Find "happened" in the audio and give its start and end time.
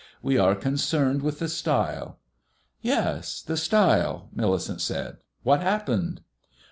5.61-6.21